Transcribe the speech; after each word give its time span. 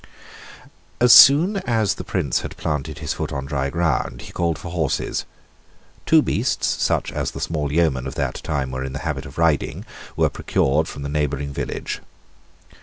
As 0.99 1.13
soon 1.13 1.57
as 1.57 1.93
the 1.93 2.03
Prince 2.03 2.41
had 2.41 2.57
planted 2.57 2.97
his 2.97 3.13
foot 3.13 3.31
on 3.31 3.45
dry 3.45 3.69
ground 3.69 4.23
he 4.23 4.31
called 4.31 4.57
for 4.57 4.71
horses. 4.71 5.25
Two 6.07 6.23
beasts, 6.23 6.65
such 6.65 7.11
as 7.11 7.29
the 7.29 7.39
small 7.39 7.71
yeomen 7.71 8.07
of 8.07 8.15
that 8.15 8.41
time 8.43 8.71
were 8.71 8.83
in 8.83 8.93
the 8.93 8.99
habit 9.05 9.27
of 9.27 9.37
riding, 9.37 9.85
were 10.15 10.27
procured 10.27 10.87
from 10.87 11.03
the 11.03 11.07
neighbouring 11.07 11.53
village. 11.53 12.01